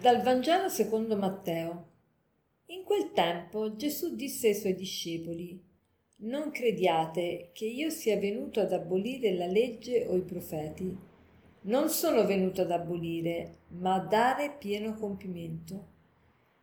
Dal 0.00 0.22
Vangelo 0.22 0.70
secondo 0.70 1.14
Matteo. 1.14 1.88
In 2.68 2.84
quel 2.84 3.12
tempo 3.12 3.76
Gesù 3.76 4.16
disse 4.16 4.48
ai 4.48 4.54
suoi 4.54 4.74
discepoli, 4.74 5.62
Non 6.22 6.50
crediate 6.52 7.50
che 7.52 7.66
io 7.66 7.90
sia 7.90 8.16
venuto 8.16 8.60
ad 8.60 8.72
abolire 8.72 9.34
la 9.34 9.44
legge 9.44 10.06
o 10.06 10.16
i 10.16 10.22
profeti. 10.22 10.96
Non 11.64 11.90
sono 11.90 12.24
venuto 12.24 12.62
ad 12.62 12.70
abolire, 12.70 13.58
ma 13.78 13.96
a 13.96 13.98
dare 13.98 14.56
pieno 14.58 14.94
compimento. 14.94 15.88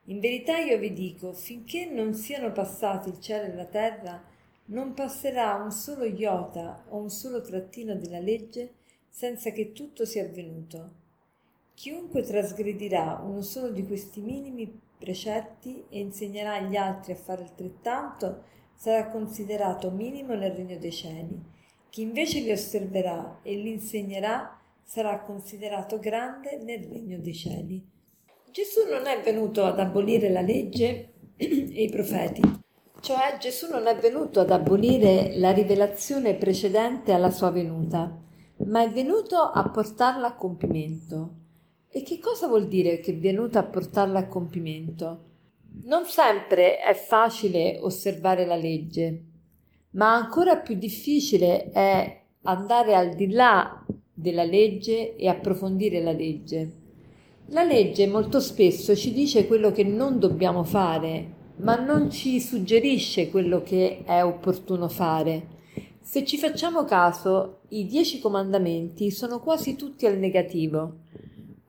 In 0.06 0.20
verità 0.20 0.58
io 0.58 0.80
vi 0.80 0.92
dico, 0.92 1.32
finché 1.32 1.86
non 1.86 2.16
siano 2.16 2.52
passati 2.52 3.10
il 3.10 3.20
cielo 3.20 3.52
e 3.52 3.56
la 3.56 3.66
terra, 3.66 4.20
non 4.66 4.96
passerà 4.96 5.54
un 5.58 5.70
solo 5.70 6.06
iota 6.06 6.86
o 6.90 6.98
un 6.98 7.12
solo 7.12 7.42
trattino 7.42 7.94
della 7.94 8.20
legge 8.20 8.74
senza 9.08 9.52
che 9.52 9.74
tutto 9.74 10.06
sia 10.06 10.24
avvenuto. 10.24 11.06
Chiunque 11.78 12.24
trasgredirà 12.24 13.22
uno 13.24 13.44
solo 13.44 13.70
di 13.70 13.86
questi 13.86 14.20
minimi 14.22 14.82
precetti 14.98 15.86
e 15.90 16.00
insegnerà 16.00 16.56
agli 16.56 16.76
altri 16.76 17.12
a 17.12 17.16
fare 17.16 17.44
altrettanto 17.44 18.46
sarà 18.74 19.06
considerato 19.10 19.92
minimo 19.92 20.34
nel 20.34 20.54
regno 20.54 20.80
dei 20.80 20.92
cieli. 20.92 21.40
Chi 21.92 22.02
invece 22.02 22.40
li 22.40 22.52
osserverà 22.52 23.42
e 23.44 23.54
li 23.58 23.74
insegnerà 23.74 24.60
sarà 24.82 25.20
considerato 25.20 26.00
grande 26.00 26.58
nel 26.64 26.84
regno 26.84 27.20
dei 27.20 27.36
cieli. 27.36 27.88
Gesù 28.50 28.90
non 28.90 29.06
è 29.06 29.22
venuto 29.22 29.64
ad 29.64 29.80
abolire 29.80 30.32
la 30.32 30.42
legge 30.42 31.14
e 31.38 31.84
i 31.84 31.90
profeti, 31.92 32.42
cioè 33.02 33.38
Gesù 33.40 33.70
non 33.70 33.86
è 33.86 33.96
venuto 33.98 34.40
ad 34.40 34.50
abolire 34.50 35.38
la 35.38 35.52
rivelazione 35.52 36.34
precedente 36.34 37.12
alla 37.12 37.30
sua 37.30 37.52
venuta, 37.52 38.20
ma 38.66 38.82
è 38.82 38.90
venuto 38.90 39.38
a 39.38 39.70
portarla 39.70 40.26
a 40.26 40.36
compimento. 40.36 41.46
E 41.98 42.04
che 42.04 42.20
cosa 42.20 42.46
vuol 42.46 42.68
dire 42.68 43.00
che 43.00 43.14
è 43.14 43.18
venuto 43.18 43.58
a 43.58 43.64
portarla 43.64 44.20
a 44.20 44.28
compimento? 44.28 45.24
Non 45.86 46.06
sempre 46.06 46.78
è 46.78 46.94
facile 46.94 47.80
osservare 47.82 48.46
la 48.46 48.56
legge, 48.56 49.24
ma 49.94 50.14
ancora 50.14 50.58
più 50.58 50.76
difficile 50.76 51.72
è 51.72 52.22
andare 52.44 52.94
al 52.94 53.16
di 53.16 53.32
là 53.32 53.84
della 54.14 54.44
legge 54.44 55.16
e 55.16 55.28
approfondire 55.28 56.00
la 56.04 56.12
legge. 56.12 56.72
La 57.48 57.64
legge 57.64 58.06
molto 58.06 58.40
spesso 58.42 58.96
ci 58.96 59.12
dice 59.12 59.48
quello 59.48 59.72
che 59.72 59.84
non 59.84 60.20
dobbiamo 60.20 60.64
fare, 60.64 61.34
ma 61.62 61.84
non 61.84 62.12
ci 62.12 62.40
suggerisce 62.40 63.32
quello 63.32 63.64
che 63.64 64.04
è 64.06 64.24
opportuno 64.24 64.88
fare. 64.88 65.48
Se 66.00 66.24
ci 66.24 66.38
facciamo 66.38 66.86
caso, 66.86 67.62
i 67.70 67.88
dieci 67.88 68.20
comandamenti 68.20 69.10
sono 69.10 69.40
quasi 69.40 69.76
tutti 69.76 70.06
al 70.06 70.20
negativo 70.20 71.06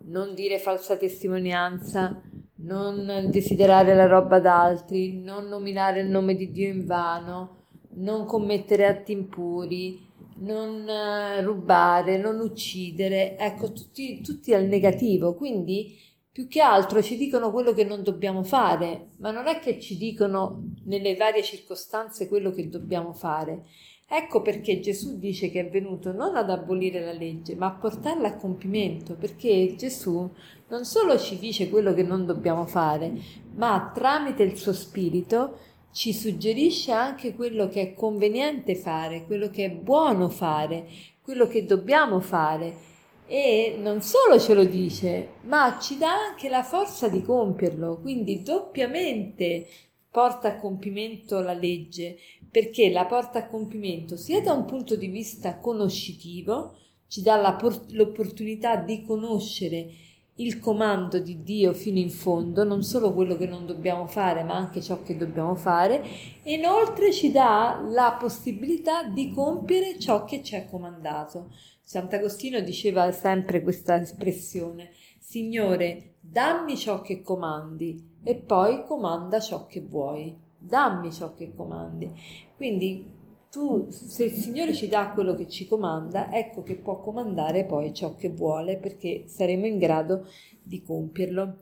non 0.09 0.35
dire 0.35 0.59
falsa 0.59 0.97
testimonianza, 0.97 2.21
non 2.57 3.29
desiderare 3.31 3.95
la 3.95 4.07
roba 4.07 4.41
d'altri, 4.41 5.21
non 5.21 5.47
nominare 5.47 6.01
il 6.01 6.09
nome 6.09 6.35
di 6.35 6.51
Dio 6.51 6.69
in 6.69 6.85
vano, 6.87 7.67
non 7.95 8.25
commettere 8.25 8.87
atti 8.87 9.13
impuri, 9.13 10.07
non 10.39 10.89
eh, 10.89 11.43
rubare, 11.43 12.19
non 12.19 12.41
uccidere, 12.41 13.37
ecco, 13.39 13.73
tutti, 13.73 14.21
tutti 14.21 14.55
al 14.55 14.65
negativo. 14.65 15.35
Quindi 15.35 15.97
più 16.31 16.47
che 16.47 16.61
altro 16.61 17.03
ci 17.03 17.17
dicono 17.17 17.51
quello 17.51 17.73
che 17.73 17.85
non 17.85 18.03
dobbiamo 18.03 18.43
fare, 18.43 19.11
ma 19.19 19.31
non 19.31 19.47
è 19.47 19.59
che 19.59 19.81
ci 19.81 19.97
dicono 19.97 20.75
nelle 20.85 21.17
varie 21.17 21.43
circostanze 21.43 22.29
quello 22.29 22.53
che 22.53 22.69
dobbiamo 22.69 23.13
fare. 23.13 23.65
Ecco 24.11 24.41
perché 24.41 24.81
Gesù 24.81 25.19
dice 25.19 25.51
che 25.51 25.61
è 25.61 25.69
venuto 25.69 26.13
non 26.13 26.35
ad 26.35 26.49
abolire 26.49 27.05
la 27.05 27.13
legge, 27.13 27.55
ma 27.55 27.67
a 27.67 27.73
portarla 27.73 28.29
a 28.29 28.37
compimento, 28.37 29.15
perché 29.15 29.75
Gesù 29.77 30.27
non 30.69 30.87
solo 30.87 31.19
ci 31.19 31.39
dice 31.39 31.69
quello 31.69 31.93
che 31.93 32.03
non 32.03 32.25
dobbiamo 32.25 32.65
fare, 32.65 33.13
ma 33.55 33.91
tramite 33.95 34.43
il 34.45 34.57
suo 34.57 34.73
spirito 34.73 35.59
ci 35.93 36.15
suggerisce 36.15 36.91
anche 36.91 37.35
quello 37.35 37.69
che 37.69 37.83
è 37.83 37.95
conveniente 37.95 38.77
fare, 38.77 39.27
quello 39.27 39.51
che 39.51 39.67
è 39.67 39.71
buono 39.71 40.31
fare, 40.31 40.87
quello 41.21 41.47
che 41.47 41.67
dobbiamo 41.67 42.19
fare. 42.21 42.87
E 43.27 43.77
non 43.79 44.01
solo 44.01 44.41
ce 44.41 44.55
lo 44.55 44.65
dice, 44.65 45.33
ma 45.43 45.79
ci 45.79 45.99
dà 45.99 46.15
anche 46.31 46.49
la 46.49 46.63
forza 46.63 47.09
di 47.09 47.21
compierlo, 47.21 47.99
quindi 48.01 48.43
doppiamente 48.43 49.67
porta 50.11 50.49
a 50.49 50.57
compimento 50.57 51.41
la 51.41 51.53
legge, 51.53 52.17
perché 52.51 52.91
la 52.91 53.07
porta 53.07 53.41
a 53.41 53.47
compimento 53.47 54.17
sia 54.17 54.41
da 54.41 54.53
un 54.53 54.65
punto 54.65 54.97
di 54.97 55.09
vista 55.09 55.59
conoscitivo, 55.59 56.77
ci 57.07 57.23
dà 57.23 57.55
por- 57.55 57.87
l'opportunità 57.91 58.77
di 58.77 59.03
conoscere 59.03 60.07
il 60.41 60.61
comando 60.61 61.19
di 61.19 61.43
Dio 61.43 61.73
fino 61.73 61.99
in 61.99 62.11
fondo, 62.11 62.63
non 62.63 62.83
solo 62.83 63.13
quello 63.13 63.37
che 63.37 63.47
non 63.47 63.67
dobbiamo 63.67 64.07
fare, 64.07 64.45
ma 64.45 64.55
anche 64.55 64.81
ciò 64.81 65.03
che 65.03 65.17
dobbiamo 65.17 65.55
fare, 65.55 66.03
e 66.43 66.55
inoltre 66.55 67.13
ci 67.13 67.33
dà 67.33 67.85
la 67.89 68.17
possibilità 68.19 69.03
di 69.03 69.33
compiere 69.33 69.99
ciò 69.99 70.25
che 70.25 70.43
ci 70.43 70.55
è 70.55 70.67
comandato. 70.67 71.53
Sant'Agostino 71.83 72.61
diceva 72.61 73.11
sempre 73.11 73.63
questa 73.63 74.01
espressione, 74.01 74.91
Signore, 75.19 76.15
dammi 76.21 76.77
ciò 76.77 77.01
che 77.01 77.21
comandi 77.21 78.17
e 78.23 78.37
poi 78.37 78.85
comanda 78.85 79.41
ciò 79.41 79.67
che 79.67 79.81
vuoi 79.81 80.47
dammi 80.59 81.13
ciò 81.13 81.35
che 81.35 81.55
comandi. 81.55 82.11
Quindi 82.57 83.17
tu, 83.51 83.87
se 83.91 84.25
il 84.25 84.33
Signore 84.33 84.75
ci 84.75 84.89
dà 84.89 85.11
quello 85.11 85.35
che 85.35 85.49
ci 85.49 85.67
comanda, 85.67 86.33
ecco 86.33 86.63
che 86.63 86.77
può 86.77 87.01
comandare 87.01 87.65
poi 87.65 87.95
ciò 87.95 88.15
che 88.15 88.29
vuole 88.31 88.77
perché 88.77 89.25
saremo 89.27 89.67
in 89.67 89.79
grado 89.79 90.27
di 90.63 90.83
compierlo. 90.83 91.57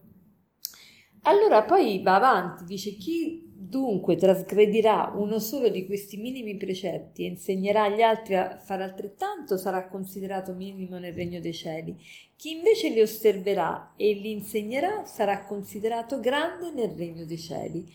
Allora 1.23 1.63
poi 1.63 2.03
va 2.03 2.17
avanti, 2.17 2.65
dice 2.65 2.93
chi 2.93 3.46
dunque 3.59 4.17
trasgredirà 4.17 5.13
uno 5.17 5.39
solo 5.39 5.71
di 5.71 5.87
questi 5.87 6.19
minimi 6.19 6.57
precetti 6.57 7.25
e 7.25 7.29
insegnerà 7.29 7.85
agli 7.85 8.03
altri 8.03 8.37
a 8.37 8.59
fare 8.59 8.85
altrettanto 8.85 9.57
sarà 9.57 9.89
considerato 9.89 10.53
minimo 10.53 10.99
nel 10.99 11.15
regno 11.15 11.41
dei 11.41 11.55
cieli. 11.55 11.97
Chi 12.37 12.57
invece 12.57 12.91
li 12.91 13.01
osserverà 13.01 13.95
e 13.97 14.13
li 14.13 14.31
insegnerà 14.31 15.07
sarà 15.07 15.45
considerato 15.45 16.21
grande 16.21 16.71
nel 16.71 16.91
regno 16.91 17.25
dei 17.25 17.39
cieli. 17.39 17.87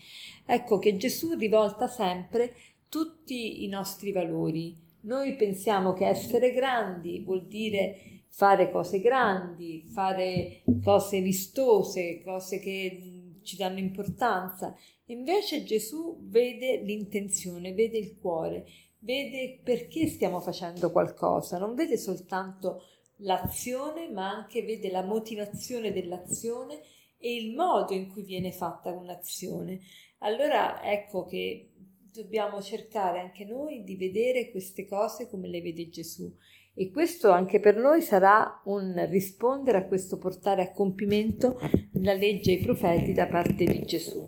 Ecco 0.44 0.80
che 0.80 0.96
Gesù 0.96 1.34
rivolta 1.34 1.86
sempre 1.86 2.54
tutti 2.88 3.62
i 3.64 3.68
nostri 3.68 4.10
valori. 4.10 4.76
Noi 5.02 5.36
pensiamo 5.36 5.92
che 5.92 6.06
essere 6.06 6.52
grandi 6.52 7.20
vuol 7.20 7.46
dire 7.46 8.24
fare 8.28 8.70
cose 8.70 9.00
grandi, 9.00 9.84
fare 9.86 10.62
cose 10.82 11.20
vistose, 11.20 12.20
cose 12.24 12.58
che 12.58 13.22
ci 13.42 13.56
danno 13.56 13.78
importanza. 13.78 14.74
Invece 15.12 15.62
Gesù 15.62 16.18
vede 16.22 16.78
l'intenzione, 16.78 17.74
vede 17.74 17.98
il 17.98 18.16
cuore, 18.18 18.64
vede 19.00 19.60
perché 19.62 20.06
stiamo 20.06 20.40
facendo 20.40 20.90
qualcosa, 20.90 21.58
non 21.58 21.74
vede 21.74 21.98
soltanto 21.98 22.82
l'azione, 23.18 24.08
ma 24.08 24.30
anche 24.30 24.62
vede 24.62 24.90
la 24.90 25.02
motivazione 25.02 25.92
dell'azione 25.92 26.80
e 27.18 27.34
il 27.34 27.54
modo 27.54 27.92
in 27.92 28.08
cui 28.08 28.22
viene 28.22 28.52
fatta 28.52 28.90
un'azione. 28.90 29.80
Allora 30.20 30.82
ecco 30.82 31.26
che 31.26 31.72
dobbiamo 32.10 32.62
cercare 32.62 33.20
anche 33.20 33.44
noi 33.44 33.84
di 33.84 33.96
vedere 33.96 34.50
queste 34.50 34.86
cose 34.86 35.28
come 35.28 35.48
le 35.48 35.60
vede 35.60 35.90
Gesù 35.90 36.34
e 36.74 36.90
questo 36.90 37.30
anche 37.30 37.60
per 37.60 37.76
noi 37.76 38.00
sarà 38.00 38.62
un 38.64 39.06
rispondere 39.10 39.78
a 39.78 39.86
questo 39.86 40.16
portare 40.16 40.62
a 40.62 40.72
compimento 40.72 41.58
la 41.94 42.14
legge 42.14 42.52
e 42.52 42.54
i 42.54 42.62
profeti 42.62 43.12
da 43.12 43.26
parte 43.26 43.64
di 43.64 43.82
Gesù. 43.82 44.26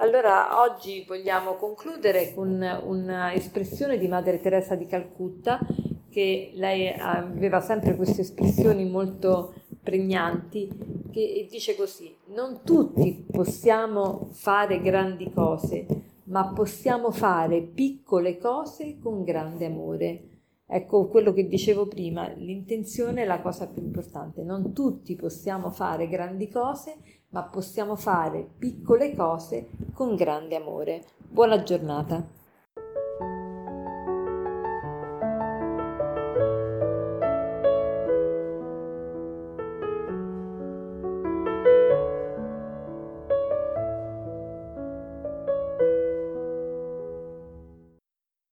Allora 0.00 0.62
oggi 0.62 1.04
vogliamo 1.06 1.56
concludere 1.56 2.32
con 2.32 2.48
un'espressione 2.84 3.98
di 3.98 4.08
Madre 4.08 4.40
Teresa 4.40 4.74
di 4.74 4.86
Calcutta 4.86 5.60
che 6.08 6.52
lei 6.54 6.88
aveva 6.88 7.60
sempre 7.60 7.96
queste 7.96 8.22
espressioni 8.22 8.88
molto 8.88 9.52
pregnanti, 9.82 10.70
che 11.12 11.46
dice 11.50 11.76
così, 11.76 12.16
non 12.28 12.62
tutti 12.64 13.26
possiamo 13.30 14.30
fare 14.32 14.80
grandi 14.80 15.30
cose, 15.30 15.86
ma 16.24 16.50
possiamo 16.50 17.10
fare 17.10 17.60
piccole 17.60 18.38
cose 18.38 18.96
con 19.02 19.22
grande 19.22 19.66
amore. 19.66 20.24
Ecco 20.72 21.08
quello 21.08 21.32
che 21.34 21.46
dicevo 21.46 21.88
prima, 21.88 22.26
l'intenzione 22.36 23.22
è 23.22 23.26
la 23.26 23.40
cosa 23.40 23.66
più 23.66 23.82
importante. 23.82 24.44
Non 24.44 24.72
tutti 24.72 25.14
possiamo 25.16 25.68
fare 25.70 26.08
grandi 26.08 26.48
cose, 26.48 26.96
ma 27.30 27.42
possiamo 27.44 27.96
fare 27.96 28.48
piccole 28.56 29.14
cose 29.14 29.68
con 30.00 30.14
grande 30.16 30.56
amore. 30.56 31.04
Buona 31.18 31.62
giornata. 31.62 32.39